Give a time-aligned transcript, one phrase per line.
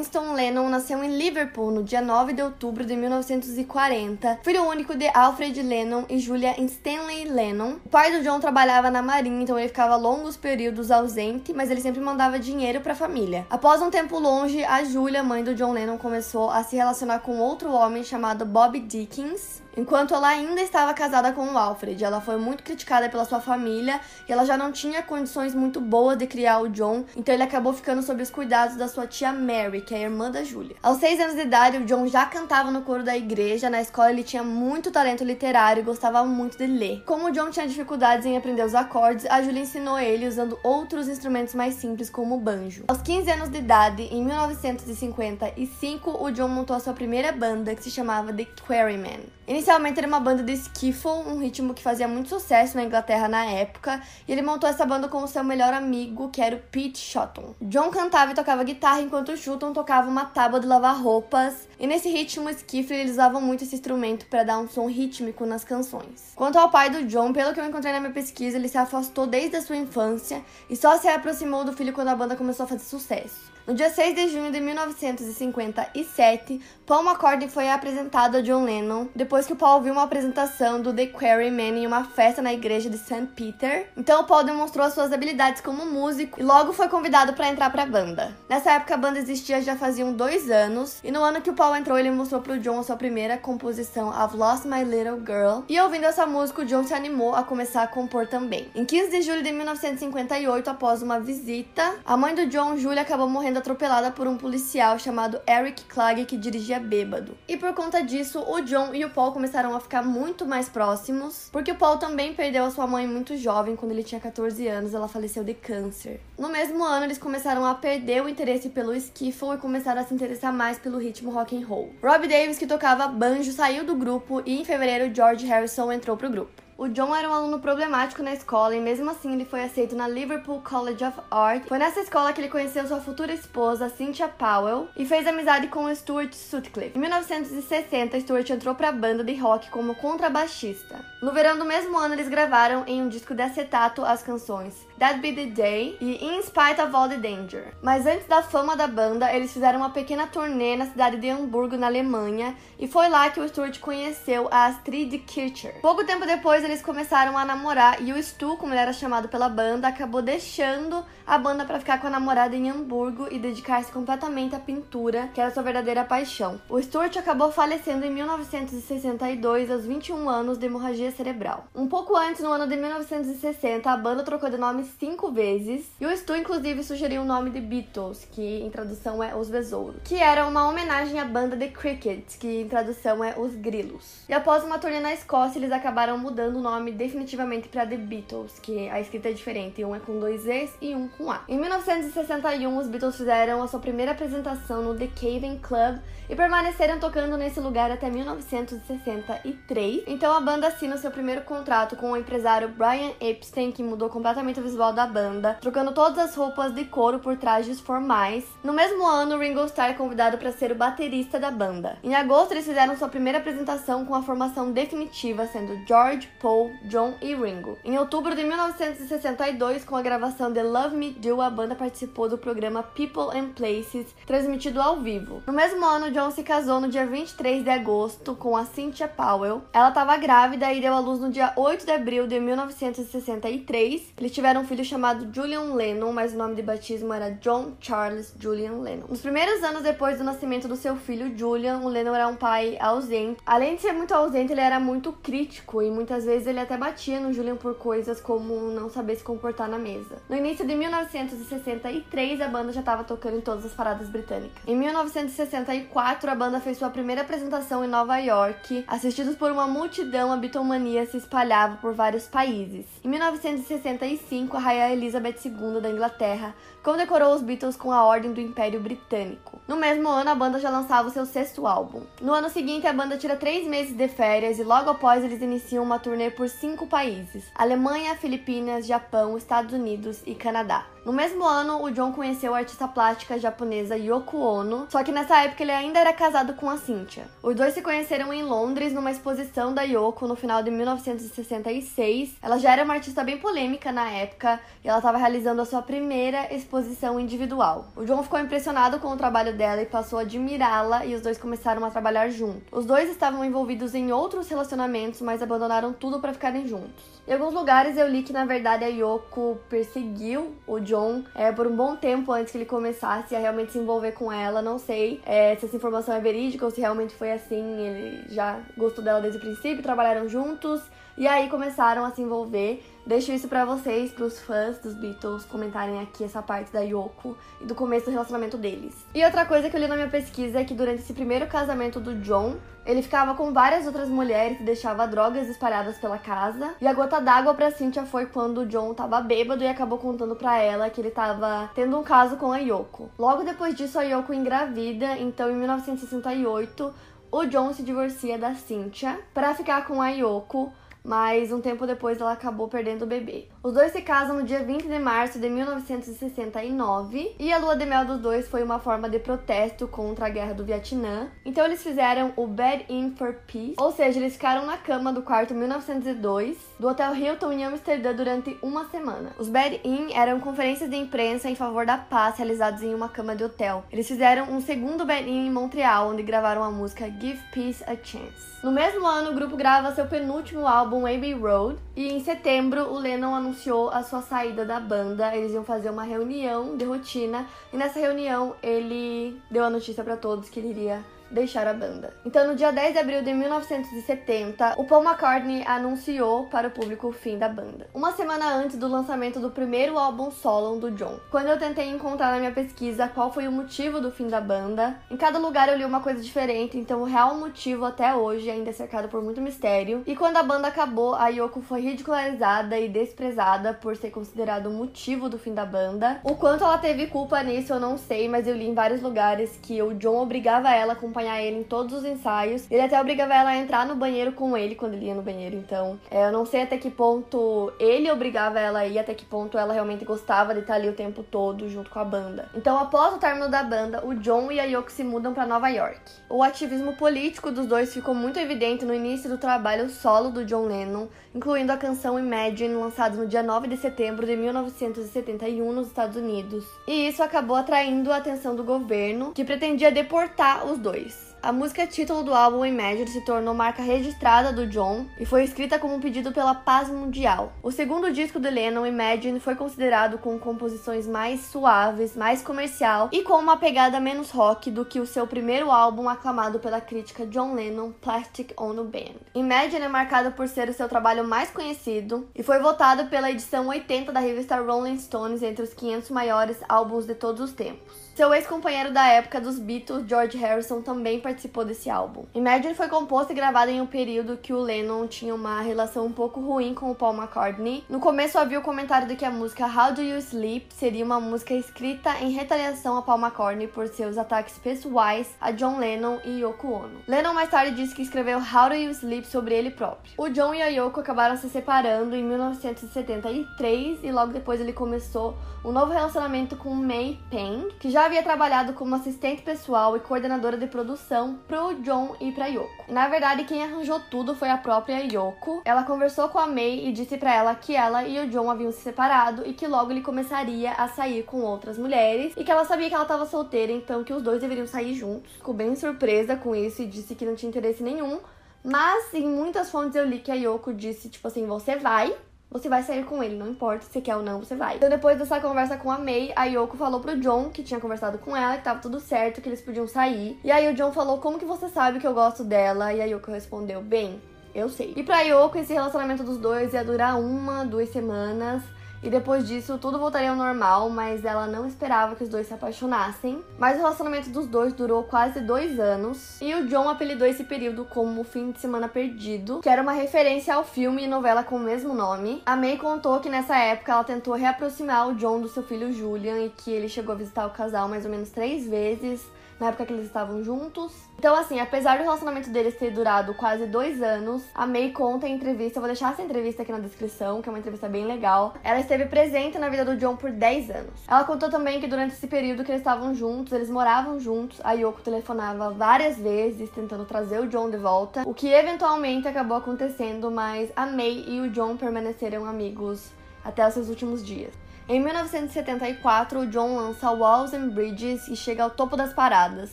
[0.00, 5.06] Winston Lennon nasceu em Liverpool no dia 9 de outubro de 1940, filho único de
[5.12, 7.76] Alfred Lennon e Julia Stanley Lennon.
[7.84, 11.82] O pai do John trabalhava na marinha, então ele ficava longos períodos ausente, mas ele
[11.82, 13.46] sempre mandava dinheiro para a família.
[13.50, 17.38] Após um tempo longe, a Julia, mãe do John Lennon, começou a se relacionar com
[17.38, 22.36] outro homem chamado Bob Dickens, Enquanto ela ainda estava casada com o Alfred, ela foi
[22.36, 26.58] muito criticada pela sua família e ela já não tinha condições muito boas de criar
[26.58, 29.98] o John, então ele acabou ficando sob os cuidados da sua tia Mary, que é
[29.98, 30.76] a irmã da Julia.
[30.80, 34.12] Aos seis anos de idade, o John já cantava no coro da igreja, na escola
[34.12, 37.02] ele tinha muito talento literário e gostava muito de ler.
[37.04, 41.08] Como o John tinha dificuldades em aprender os acordes, a Julia ensinou ele usando outros
[41.08, 42.84] instrumentos mais simples, como o banjo.
[42.86, 47.82] Aos 15 anos de idade, em 1955, o John montou a sua primeira banda, que
[47.82, 49.40] se chamava The Quarrymen.
[49.50, 53.44] Inicialmente era uma banda de skiffle, um ritmo que fazia muito sucesso na Inglaterra na
[53.44, 56.98] época, e ele montou essa banda com o seu melhor amigo, que era o Pete
[56.98, 57.56] Shotton.
[57.62, 61.86] John cantava e tocava guitarra enquanto o Shotton tocava uma tábua de lavar roupas, e
[61.86, 66.34] nesse ritmo skiffle eles usavam muito esse instrumento para dar um som rítmico nas canções.
[66.36, 69.26] Quanto ao pai do John, pelo que eu encontrei na minha pesquisa, ele se afastou
[69.26, 72.66] desde a sua infância e só se aproximou do filho quando a banda começou a
[72.66, 73.50] fazer sucesso.
[73.66, 79.46] No dia 6 de junho de 1957, Paul McCartney foi apresentado a John Lennon depois
[79.46, 82.98] que o Paul viu uma apresentação do The Quarrymen em uma festa na igreja de
[82.98, 83.28] St.
[83.36, 83.88] Peter.
[83.96, 87.84] Então o Paul demonstrou suas habilidades como músico e logo foi convidado para entrar para
[87.84, 88.36] a banda.
[88.48, 91.76] Nessa época a banda existia já faziam dois anos e no ano que o Paul
[91.76, 95.80] entrou ele mostrou para o John sua primeira composição I've Lost My Little Girl e
[95.80, 98.68] ouvindo essa música o John se animou a começar a compor também.
[98.74, 103.28] Em 15 de julho de 1958, após uma visita, a mãe do John, Julia, acabou
[103.28, 107.36] morrendo atropelada por um policial chamado Eric Clagg que dirigia bêbado.
[107.48, 111.48] E por conta disso, o John e o Paul começaram a ficar muito mais próximos,
[111.52, 114.94] porque o Paul também perdeu a sua mãe muito jovem, quando ele tinha 14 anos,
[114.94, 116.20] ela faleceu de câncer.
[116.38, 120.52] No mesmo ano, eles começaram a perder o interesse pelo skiffle começaram a se interessar
[120.52, 121.94] mais pelo ritmo rock and roll.
[122.02, 126.30] Rob Davis, que tocava banjo, saiu do grupo e em fevereiro George Harrison entrou pro
[126.30, 126.69] grupo.
[126.80, 130.08] O John era um aluno problemático na escola e mesmo assim ele foi aceito na
[130.08, 131.64] Liverpool College of Art.
[131.68, 135.94] Foi nessa escola que ele conheceu sua futura esposa, Cynthia Powell, e fez amizade com
[135.94, 136.96] Stuart Sutcliffe.
[136.96, 141.04] Em 1960, Stuart entrou para a banda de rock como contrabaixista.
[141.20, 145.20] No verão do mesmo ano, eles gravaram em um disco de acetato as canções That
[145.20, 147.74] Be the Day e In Spite of All the Danger.
[147.82, 151.76] Mas antes da fama da banda, eles fizeram uma pequena turnê na cidade de Hamburgo,
[151.76, 155.78] na Alemanha, e foi lá que o Stuart conheceu a Astrid Kircher.
[155.82, 159.48] Pouco tempo depois, eles começaram a namorar e o Stu, como ele era chamado pela
[159.48, 164.54] banda, acabou deixando a banda para ficar com a namorada em Hamburgo e dedicar-se completamente
[164.54, 166.60] à pintura, que era sua verdadeira paixão.
[166.68, 171.66] O Stuart acabou falecendo em 1962 aos 21 anos de hemorragia cerebral.
[171.74, 176.06] Um pouco antes, no ano de 1960, a banda trocou de nome cinco vezes e
[176.06, 180.16] o Stu inclusive sugeriu o nome de Beatles, que em tradução é Os Besouros, que
[180.16, 184.24] era uma homenagem à banda The Crickets, que em tradução é Os Grilos.
[184.28, 188.58] E após uma turnê na Escócia, eles acabaram mudando o nome definitivamente para The Beatles,
[188.58, 191.42] que a escrita é diferente, um é com dois E's e um com A.
[191.48, 197.00] Em 1961, os Beatles fizeram a sua primeira apresentação no The Cavern Club e permaneceram
[197.00, 200.04] tocando nesse lugar até 1963.
[200.06, 204.60] Então a banda assina seu primeiro contrato com o empresário Brian Epstein, que mudou completamente
[204.60, 208.44] o visual da banda, trocando todas as roupas de couro por trajes formais.
[208.62, 211.98] No mesmo ano, Ringo Starr é convidado para ser o baterista da banda.
[212.04, 217.14] Em agosto, eles fizeram sua primeira apresentação com a formação definitiva, sendo George, Paul, John
[217.20, 217.78] e Ringo.
[217.84, 222.38] Em outubro de 1962, com a gravação de Love Me Do, a banda participou do
[222.38, 225.42] programa People and Places, transmitido ao vivo.
[225.46, 229.62] No mesmo ano, John se casou no dia 23 de agosto com a Cynthia Powell.
[229.72, 234.14] Ela estava grávida e deu à luz no dia 8 de abril de 1963.
[234.16, 238.34] Eles tiveram um filho chamado Julian Lennon, mas o nome de batismo era John Charles
[238.38, 239.06] Julian Lennon.
[239.08, 242.78] Nos primeiros anos depois do nascimento do seu filho Julian, o Lennon era um pai
[242.80, 243.40] ausente.
[243.44, 247.20] Além de ser muito ausente, ele era muito crítico e muitas vezes ele até batia
[247.20, 250.16] no Julian por coisas como não saber se comportar na mesa.
[250.28, 254.62] No início de 1963, a banda já estava tocando em todas as paradas britânicas.
[254.66, 258.84] Em 1964, a banda fez sua primeira apresentação em Nova York.
[258.86, 262.86] Assistidos por uma multidão, a Beatlemania se espalhava por vários países.
[263.04, 263.80] Em 1965,
[264.20, 268.80] 1905, a rainha Elizabeth II da Inglaterra condecorou os Beatles com a Ordem do Império
[268.80, 269.49] Britânico.
[269.70, 272.02] No mesmo ano, a banda já lançava o seu sexto álbum.
[272.20, 275.84] No ano seguinte, a banda tira três meses de férias e logo após eles iniciam
[275.84, 280.88] uma turnê por cinco países: Alemanha, Filipinas, Japão, Estados Unidos e Canadá.
[281.02, 285.40] No mesmo ano, o John conheceu a artista plástica japonesa Yoko Ono, só que nessa
[285.42, 287.24] época ele ainda era casado com a Cynthia.
[287.42, 292.36] Os dois se conheceram em Londres numa exposição da Yoko no final de 1966.
[292.42, 295.80] Ela já era uma artista bem polêmica na época e ela estava realizando a sua
[295.80, 297.86] primeira exposição individual.
[297.96, 301.38] O John ficou impressionado com o trabalho dela e passou a admirá-la e os dois
[301.38, 302.68] começaram a trabalhar juntos.
[302.70, 307.20] Os dois estavam envolvidos em outros relacionamentos, mas abandonaram tudo para ficarem juntos.
[307.26, 310.89] Em alguns lugares eu li que na verdade a Yoko perseguiu o John
[311.34, 314.60] é, por um bom tempo antes que ele começasse a realmente se envolver com ela.
[314.62, 317.80] Não sei é, se essa informação é verídica ou se realmente foi assim.
[317.80, 320.82] Ele já gostou dela desde o princípio, trabalharam juntos
[321.16, 322.82] e aí começaram a se envolver.
[323.10, 327.64] Deixo isso para vocês, pros fãs dos Beatles, comentarem aqui essa parte da Yoko e
[327.64, 328.94] do começo do relacionamento deles.
[329.12, 331.98] E outra coisa que eu li na minha pesquisa é que durante esse primeiro casamento
[331.98, 332.54] do John,
[332.86, 336.76] ele ficava com várias outras mulheres e deixava drogas espalhadas pela casa.
[336.80, 340.36] E a gota d'água pra Cynthia foi quando o John tava bêbado e acabou contando
[340.36, 343.10] pra ela que ele tava tendo um caso com a Yoko.
[343.18, 346.94] Logo depois disso, a Yoko engravida, então em 1968,
[347.32, 350.72] o John se divorcia da Cynthia para ficar com a Yoko
[351.10, 353.48] mas um tempo depois ela acabou perdendo o bebê.
[353.64, 357.84] Os dois se casam no dia 20 de março de 1969 e a lua de
[357.84, 361.28] mel dos dois foi uma forma de protesto contra a guerra do Vietnã.
[361.44, 365.20] Então eles fizeram o Bed In for Peace, ou seja, eles ficaram na cama do
[365.20, 369.32] quarto 1902 do Hotel Hilton em Amsterdã durante uma semana.
[369.36, 373.34] Os Bed In eram conferências de imprensa em favor da paz realizadas em uma cama
[373.34, 373.82] de hotel.
[373.90, 377.96] Eles fizeram um segundo Bed In em Montreal, onde gravaram a música Give Peace a
[377.96, 378.50] Chance.
[378.62, 382.98] No mesmo ano, o grupo grava seu penúltimo álbum Abbey Road e em setembro o
[382.98, 385.34] Lennon anunciou a sua saída da banda.
[385.34, 390.16] Eles iam fazer uma reunião de rotina e nessa reunião ele deu a notícia para
[390.16, 392.12] todos que ele iria deixar a banda.
[392.24, 397.08] Então, no dia 10 de abril de 1970, o Paul McCartney anunciou para o público
[397.08, 397.88] o fim da banda.
[397.94, 401.18] Uma semana antes do lançamento do primeiro álbum solo do John.
[401.30, 404.96] Quando eu tentei encontrar na minha pesquisa qual foi o motivo do fim da banda,
[405.10, 408.70] em cada lugar eu li uma coisa diferente, então o real motivo até hoje ainda
[408.70, 410.02] é cercado por muito mistério.
[410.06, 414.72] E quando a banda acabou, a Yoko foi ridicularizada e desprezada por ser considerado o
[414.72, 416.20] motivo do fim da banda.
[416.24, 419.58] O quanto ela teve culpa nisso eu não sei, mas eu li em vários lugares
[419.62, 422.70] que o John obrigava ela a acompanhar ele em todos os ensaios.
[422.70, 425.56] Ele até obrigava ela a entrar no banheiro com ele quando ele ia no banheiro.
[425.56, 429.24] Então, é, eu não sei até que ponto ele obrigava ela a ir, até que
[429.24, 432.48] ponto ela realmente gostava de estar ali o tempo todo junto com a banda.
[432.54, 435.68] Então, após o término da banda, o John e a Yoko se mudam para Nova
[435.68, 436.00] York.
[436.28, 440.66] O ativismo político dos dois ficou muito evidente no início do trabalho solo do John
[440.66, 446.16] Lennon, incluindo a canção Imagine, lançada no dia 9 de setembro de 1971 nos Estados
[446.16, 446.64] Unidos.
[446.86, 451.09] E isso acabou atraindo a atenção do governo, que pretendia deportar os dois.
[451.10, 451.29] です。
[451.42, 455.94] A música título do álbum Imagine se tornou marca registrada do John e foi escrita como
[455.94, 457.54] um pedido pela paz mundial.
[457.62, 463.22] O segundo disco de Lennon, Imagine, foi considerado com composições mais suaves, mais comercial e
[463.22, 467.54] com uma pegada menos rock do que o seu primeiro álbum aclamado pela crítica John
[467.54, 469.16] Lennon, Plastic Ono Band.
[469.34, 473.66] Imagine é marcado por ser o seu trabalho mais conhecido e foi votado pela edição
[473.68, 478.10] 80 da revista Rolling Stones entre os 500 maiores álbuns de todos os tempos.
[478.14, 481.29] Seu ex-companheiro da época dos Beatles, George Harrison, também participou
[481.64, 482.24] desse álbum.
[482.34, 486.12] Imagine foi composto e gravado em um período que o Lennon tinha uma relação um
[486.12, 487.84] pouco ruim com o Paul McCartney.
[487.88, 491.20] No começo havia o comentário de que a música How Do You Sleep seria uma
[491.20, 496.42] música escrita em retaliação a Paul McCartney por seus ataques pessoais a John Lennon e
[496.42, 497.02] Yoko Ono.
[497.06, 500.12] Lennon mais tarde disse que escreveu How Do You Sleep sobre ele próprio.
[500.16, 505.36] O John e a Yoko acabaram se separando em 1973 e logo depois ele começou
[505.64, 510.56] um novo relacionamento com May Peng, que já havia trabalhado como assistente pessoal e coordenadora
[510.56, 512.84] de produção pro John e pra Yoko.
[512.88, 515.62] Na verdade, quem arranjou tudo foi a própria Yoko.
[515.64, 518.72] Ela conversou com a May e disse para ela que ela e o John haviam
[518.72, 522.64] se separado e que logo ele começaria a sair com outras mulheres e que ela
[522.64, 525.32] sabia que ela estava solteira, então que os dois deveriam sair juntos.
[525.32, 528.20] Ficou bem surpresa com isso e disse que não tinha interesse nenhum.
[528.62, 532.14] Mas em muitas fontes eu li que a Yoko disse, tipo assim, você vai,
[532.50, 534.76] você vai sair com ele, não importa se quer ou não, você vai.
[534.76, 538.18] Então, depois dessa conversa com a May, a Yoko falou pro John, que tinha conversado
[538.18, 540.38] com ela, que tava tudo certo, que eles podiam sair.
[540.42, 542.92] E aí o John falou: Como que você sabe que eu gosto dela?
[542.92, 544.20] E a Yoko respondeu: Bem,
[544.52, 544.92] eu sei.
[544.96, 548.62] E pra Yoko, esse relacionamento dos dois ia durar uma, duas semanas.
[549.02, 552.54] E depois disso, tudo voltaria ao normal, mas ela não esperava que os dois se
[552.54, 553.42] apaixonassem.
[553.58, 556.40] Mas o relacionamento dos dois durou quase dois anos.
[556.40, 560.54] E o John apelidou esse período como Fim de Semana Perdido, que era uma referência
[560.54, 562.42] ao filme e novela com o mesmo nome.
[562.44, 566.38] A May contou que nessa época ela tentou reaproximar o John do seu filho Julian
[566.44, 569.26] e que ele chegou a visitar o casal mais ou menos três vezes
[569.60, 570.92] na época que eles estavam juntos.
[571.18, 575.34] Então, assim, apesar do relacionamento deles ter durado quase dois anos, a May conta em
[575.34, 578.54] entrevista, eu vou deixar essa entrevista aqui na descrição, que é uma entrevista bem legal.
[578.64, 581.00] Ela esteve presente na vida do John por 10 anos.
[581.06, 584.72] Ela contou também que durante esse período que eles estavam juntos, eles moravam juntos, a
[584.72, 590.30] Yoko telefonava várias vezes tentando trazer o John de volta, o que eventualmente acabou acontecendo,
[590.30, 593.12] mas a May e o John permaneceram amigos
[593.44, 594.54] até os seus últimos dias.
[594.90, 599.72] Em 1974, o John lança Walls and Bridges e chega ao topo das paradas.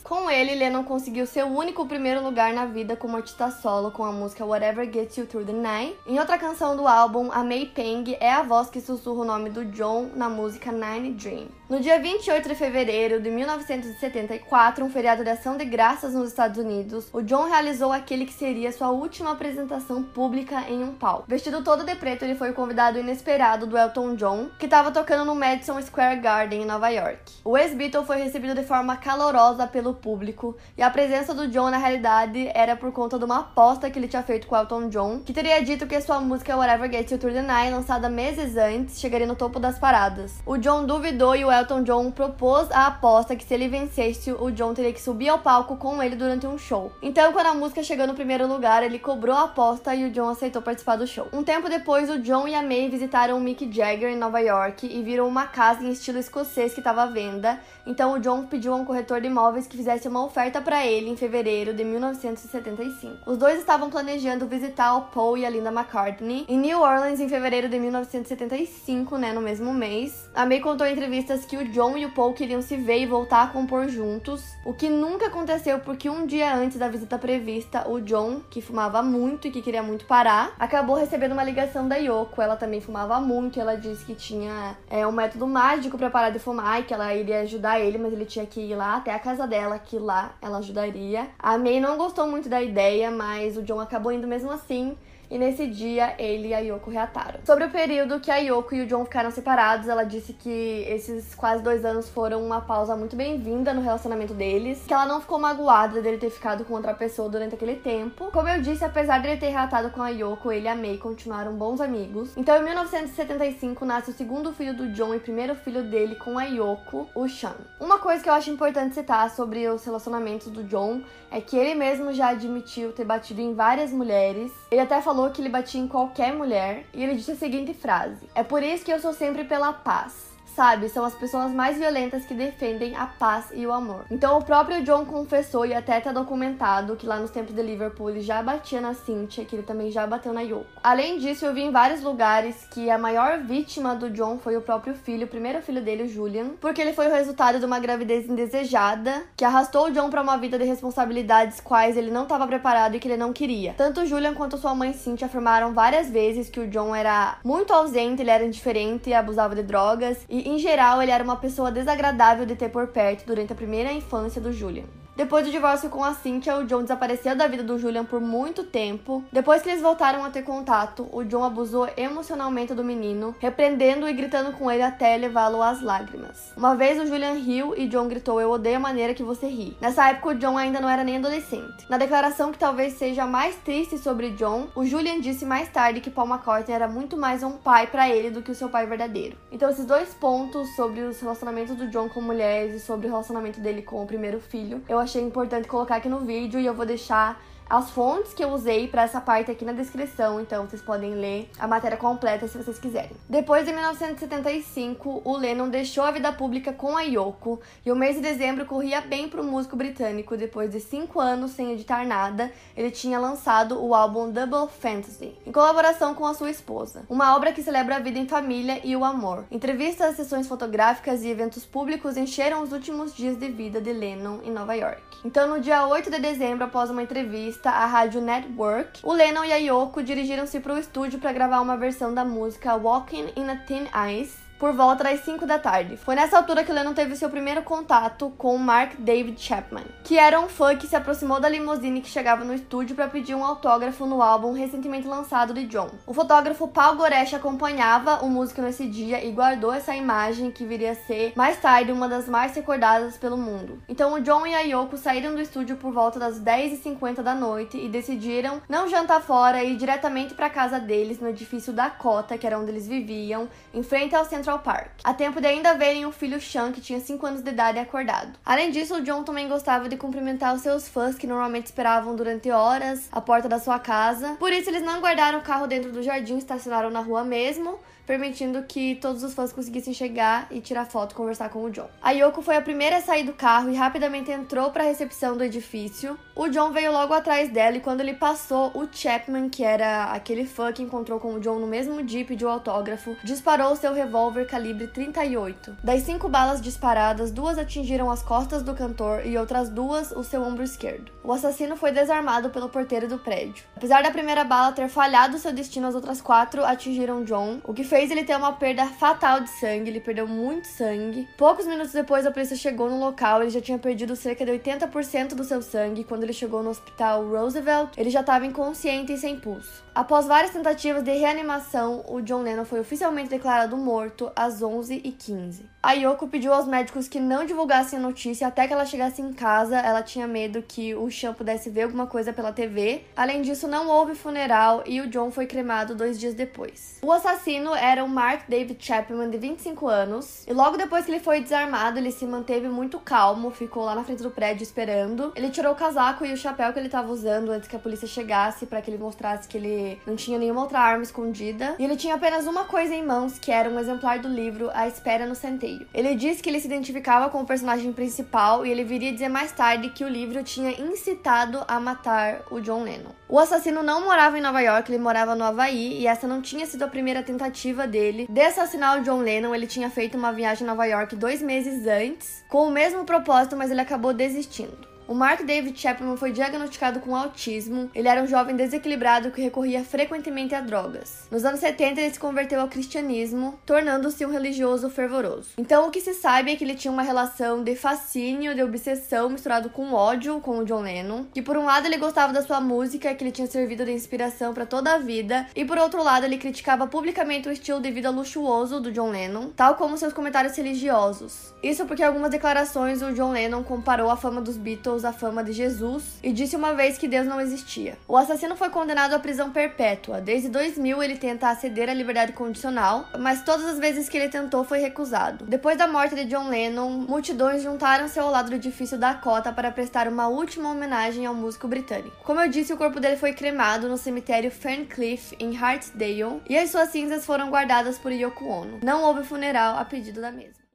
[0.00, 4.12] Com ele, Lennon conseguiu seu único primeiro lugar na vida como artista solo com a
[4.12, 5.96] música Whatever Gets You Through the Night.
[6.06, 9.50] Em outra canção do álbum, a May Peng é a voz que sussurra o nome
[9.50, 11.57] do John na música Nine Dream.
[11.68, 16.56] No dia 28 de fevereiro de 1974, um feriado de ação de graças nos Estados
[16.56, 21.26] Unidos, o John realizou aquele que seria sua última apresentação pública em um palco.
[21.28, 25.26] Vestido todo de preto, ele foi o convidado inesperado do Elton John, que estava tocando
[25.26, 27.20] no Madison Square Garden, em Nova York.
[27.44, 31.76] O ex-Beatle foi recebido de forma calorosa pelo público, e a presença do John na
[31.76, 35.34] realidade era por conta de uma aposta que ele tinha feito com Elton John, que
[35.34, 39.26] teria dito que sua música Whatever Gets You Through the Night, lançada meses antes, chegaria
[39.26, 40.36] no topo das paradas.
[40.46, 44.50] O John duvidou e o Elton John propôs a aposta que se ele vencesse, o
[44.50, 46.92] John teria que subir ao palco com ele durante um show.
[47.02, 50.28] Então, quando a música chegou no primeiro lugar, ele cobrou a aposta e o John
[50.28, 51.26] aceitou participar do show.
[51.32, 54.86] Um tempo depois, o John e a May visitaram o Mick Jagger em Nova York
[54.86, 57.58] e viram uma casa em estilo escocês que estava à venda.
[57.88, 61.08] Então o John pediu a um corretor de imóveis que fizesse uma oferta para ele
[61.08, 63.30] em fevereiro de 1975.
[63.30, 67.28] Os dois estavam planejando visitar o Paul e a Linda McCartney em New Orleans em
[67.28, 70.28] fevereiro de 1975, né, no mesmo mês.
[70.34, 73.06] A May contou em entrevistas que o John e o Paul queriam se ver e
[73.06, 77.88] voltar a compor juntos, o que nunca aconteceu porque um dia antes da visita prevista,
[77.88, 81.96] o John, que fumava muito e que queria muito parar, acabou recebendo uma ligação da
[81.96, 82.42] Yoko.
[82.42, 86.38] Ela também fumava muito ela disse que tinha é, um método mágico para parar de
[86.38, 89.18] fumar e que ela iria ajudar ele, mas ele tinha que ir lá até a
[89.18, 91.28] casa dela, que lá ela ajudaria.
[91.38, 94.96] A May não gostou muito da ideia, mas o John acabou indo mesmo assim
[95.30, 97.40] e nesse dia ele e a Yoko reataram.
[97.44, 101.34] Sobre o período que a Yoko e o John ficaram separados, ela disse que esses
[101.34, 105.38] quase dois anos foram uma pausa muito bem-vinda no relacionamento deles, que ela não ficou
[105.38, 108.30] magoada dele ter ficado com outra pessoa durante aquele tempo.
[108.32, 111.54] Como eu disse, apesar dele ter reatado com a Yoko, ele e a May continuaram
[111.54, 112.36] bons amigos.
[112.36, 116.44] Então, em 1975, nasce o segundo filho do John e primeiro filho dele com a
[116.44, 117.54] Yoko, o Sean.
[117.80, 121.74] Uma coisa que eu acho importante citar sobre os relacionamentos do John é que ele
[121.74, 124.52] mesmo já admitiu ter batido em várias mulheres.
[124.70, 127.74] Ele até falou falou que ele batia em qualquer mulher e ele disse a seguinte
[127.74, 131.76] frase: É por isso que eu sou sempre pela paz sabe, são as pessoas mais
[131.76, 134.04] violentas que defendem a paz e o amor.
[134.10, 138.10] Então o próprio John confessou e até tá documentado que lá nos tempos de Liverpool
[138.10, 140.66] ele já batia na Cynthia, que ele também já bateu na Yoko.
[140.82, 144.62] Além disso, eu vi em vários lugares que a maior vítima do John foi o
[144.62, 147.78] próprio filho, o primeiro filho dele, o Julian, porque ele foi o resultado de uma
[147.78, 152.46] gravidez indesejada que arrastou o John para uma vida de responsabilidades quais ele não estava
[152.46, 153.74] preparado e que ele não queria.
[153.76, 158.22] Tanto Julian quanto sua mãe Cynthia afirmaram várias vezes que o John era muito ausente,
[158.22, 162.56] ele era indiferente abusava de drogas e em geral, ele era uma pessoa desagradável de
[162.56, 164.84] ter por perto durante a primeira infância do Julian.
[165.18, 168.62] Depois do divórcio com a Cynthia, o John desapareceu da vida do Julian por muito
[168.62, 169.24] tempo.
[169.32, 174.12] Depois que eles voltaram a ter contato, o John abusou emocionalmente do menino, repreendendo e
[174.12, 176.52] gritando com ele até levá-lo às lágrimas.
[176.56, 179.76] Uma vez o Julian riu e John gritou: Eu odeio a maneira que você ri.
[179.80, 181.84] Nessa época, o John ainda não era nem adolescente.
[181.90, 186.12] Na declaração que talvez seja mais triste sobre John, o Julian disse mais tarde que
[186.12, 189.36] Paul McCartney era muito mais um pai para ele do que o seu pai verdadeiro.
[189.50, 193.58] Então, esses dois pontos sobre os relacionamentos do John com mulheres e sobre o relacionamento
[193.58, 196.84] dele com o primeiro filho, eu achei importante colocar aqui no vídeo e eu vou
[196.84, 201.14] deixar as fontes que eu usei para essa parte aqui na descrição, então vocês podem
[201.14, 203.10] ler a matéria completa se vocês quiserem.
[203.28, 208.16] Depois de 1975, o Lennon deixou a vida pública com a Yoko e o mês
[208.16, 210.36] de dezembro corria bem para o músico britânico.
[210.36, 215.52] Depois de cinco anos sem editar nada, ele tinha lançado o álbum Double Fantasy, em
[215.52, 217.02] colaboração com a sua esposa.
[217.08, 219.44] Uma obra que celebra a vida em família e o amor.
[219.50, 224.50] Entrevistas, sessões fotográficas e eventos públicos encheram os últimos dias de vida de Lennon em
[224.50, 225.02] Nova York.
[225.24, 229.44] Então, no dia 8 de dezembro, após uma entrevista, entrevista à rádio Network, o Lennon
[229.44, 233.50] e a Yoko dirigiram-se para o estúdio para gravar uma versão da música Walking in
[233.50, 233.88] a Thin
[234.20, 235.96] Ice por volta das 5 da tarde.
[235.96, 240.40] Foi nessa altura que Lennon teve seu primeiro contato com Mark David Chapman, que era
[240.40, 244.04] um fã que se aproximou da limusine que chegava no estúdio para pedir um autógrafo
[244.06, 245.90] no álbum recentemente lançado de John.
[246.06, 250.92] O fotógrafo Paul Goresh acompanhava o músico nesse dia e guardou essa imagem que viria
[250.92, 253.80] a ser mais tarde uma das mais recordadas pelo mundo.
[253.88, 257.78] Então o John e a Yoko saíram do estúdio por volta das 10h50 da noite
[257.78, 262.46] e decidiram não jantar fora e ir diretamente para casa deles no edifício Dakota, que
[262.46, 266.06] era onde eles viviam, em frente ao centro Central Park, a tempo de ainda verem
[266.06, 268.32] o filho Sean, que tinha 5 anos de idade, acordado.
[268.44, 272.50] Além disso, o John também gostava de cumprimentar os seus fãs que normalmente esperavam durante
[272.50, 274.36] horas à porta da sua casa.
[274.38, 277.78] Por isso, eles não guardaram o carro dentro do jardim, estacionaram na rua mesmo
[278.08, 281.90] permitindo que todos os fãs conseguissem chegar e tirar foto e conversar com o John.
[282.00, 285.36] A Yoko foi a primeira a sair do carro e rapidamente entrou para a recepção
[285.36, 286.18] do edifício.
[286.34, 290.46] O John veio logo atrás dela e quando ele passou, o Chapman, que era aquele
[290.46, 294.86] fã que encontrou com o John no mesmo jeep de autógrafo, disparou seu revólver calibre
[294.86, 295.76] 38.
[295.82, 300.42] Das cinco balas disparadas, duas atingiram as costas do cantor e outras duas o seu
[300.42, 301.12] ombro esquerdo.
[301.22, 303.64] O assassino foi desarmado pelo porteiro do prédio.
[303.76, 307.84] Apesar da primeira bala ter falhado seu destino, as outras quatro atingiram John, o que
[307.84, 311.28] fez ele ter uma perda fatal de sangue, ele perdeu muito sangue.
[311.36, 315.34] Poucos minutos depois, a polícia chegou no local, ele já tinha perdido cerca de 80%
[315.34, 316.04] do seu sangue.
[316.04, 319.88] Quando ele chegou no hospital Roosevelt, ele já estava inconsciente e sem pulso.
[319.94, 325.62] Após várias tentativas de reanimação, o John Lennon foi oficialmente declarado morto às 11h15.
[325.80, 329.32] A Yoko pediu aos médicos que não divulgassem a notícia até que ela chegasse em
[329.32, 329.78] casa.
[329.78, 333.04] Ela tinha medo que o Sean pudesse ver alguma coisa pela TV.
[333.16, 336.98] Além disso, não houve funeral e o John foi cremado dois dias depois.
[337.00, 340.44] O assassino era o Mark David Chapman, de 25 anos.
[340.48, 344.02] E logo depois que ele foi desarmado, ele se manteve muito calmo, ficou lá na
[344.02, 345.32] frente do prédio esperando.
[345.36, 348.08] Ele tirou o casaco e o chapéu que ele estava usando antes que a polícia
[348.08, 351.76] chegasse para que ele mostrasse que ele não tinha nenhuma outra arma escondida.
[351.78, 354.88] E ele tinha apenas uma coisa em mãos, que era um exemplar do livro A
[354.88, 355.36] Espera no
[355.68, 355.86] Centeio.
[355.92, 359.52] Ele disse que ele se identificava com o personagem principal e ele viria dizer mais
[359.52, 363.10] tarde que o livro tinha incitado a matar o John Lennon.
[363.28, 366.64] O assassino não morava em Nova York, ele morava no Havaí e essa não tinha
[366.66, 369.54] sido a primeira tentativa dele de assassinar o John Lennon.
[369.54, 373.56] Ele tinha feito uma viagem a Nova York dois meses antes, com o mesmo propósito,
[373.56, 374.88] mas ele acabou desistindo.
[375.08, 377.90] O Mark David Chapman foi diagnosticado com autismo.
[377.94, 381.26] Ele era um jovem desequilibrado que recorria frequentemente a drogas.
[381.30, 385.52] Nos anos 70, ele se converteu ao cristianismo, tornando-se um religioso fervoroso.
[385.56, 389.30] Então, o que se sabe é que ele tinha uma relação de fascínio, de obsessão
[389.30, 391.24] misturado com ódio com o John Lennon.
[391.32, 394.52] Que por um lado ele gostava da sua música, que ele tinha servido de inspiração
[394.52, 398.10] para toda a vida, e por outro lado ele criticava publicamente o estilo de vida
[398.10, 401.54] luxuoso do John Lennon, tal como seus comentários religiosos.
[401.62, 405.44] Isso porque algumas declarações o John Lennon comparou a fama dos Beatles Deus a fama
[405.44, 407.96] de Jesus e disse uma vez que Deus não existia.
[408.08, 410.20] O assassino foi condenado à prisão perpétua.
[410.20, 414.64] Desde 2000 ele tenta aceder à liberdade condicional, mas todas as vezes que ele tentou
[414.64, 415.44] foi recusado.
[415.46, 420.08] Depois da morte de John Lennon, multidões juntaram-se ao lado do edifício Dakota para prestar
[420.08, 422.16] uma última homenagem ao músico britânico.
[422.24, 426.70] Como eu disse, o corpo dele foi cremado no cemitério Ferncliff em Hartsdale e as
[426.70, 428.80] suas cinzas foram guardadas por Yoko Ono.
[428.82, 430.57] Não houve funeral a pedido da mesma.